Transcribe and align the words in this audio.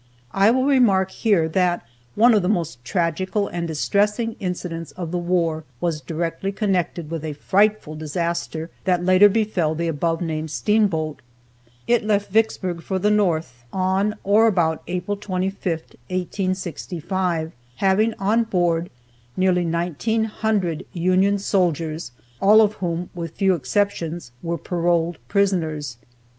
I 0.31 0.49
will 0.49 0.65
remark 0.65 1.11
here 1.11 1.47
that 1.49 1.85
one 2.15 2.33
of 2.33 2.41
the 2.41 2.49
most 2.49 2.83
tragical 2.83 3.47
and 3.47 3.67
distressing 3.67 4.35
incidents 4.39 4.91
of 4.93 5.11
the 5.11 5.19
war 5.19 5.63
was 5.79 6.01
directly 6.01 6.51
connected 6.51 7.11
with 7.11 7.23
a 7.23 7.33
frightful 7.33 7.93
disaster 7.93 8.71
that 8.85 9.05
later 9.05 9.29
befell 9.29 9.75
the 9.75 9.87
above 9.87 10.19
named 10.19 10.49
steamboat. 10.49 11.21
It 11.85 12.03
left 12.03 12.31
Vicksburg 12.31 12.81
for 12.81 12.97
the 12.97 13.11
north 13.11 13.63
on 13.71 14.15
or 14.23 14.47
about 14.47 14.81
April 14.87 15.17
25, 15.17 15.65
1865, 16.09 17.51
having 17.75 18.15
on 18.15 18.45
board 18.45 18.89
nearly 19.37 19.67
1900 19.67 20.83
Union 20.93 21.37
soldiers, 21.37 22.11
all 22.41 22.61
of 22.61 22.73
whom 22.81 23.11
(with 23.13 23.35
few 23.35 23.53
exceptions) 23.53 24.31
were 24.41 24.57
paroled 24.57 25.19
prisoners. 25.27 25.97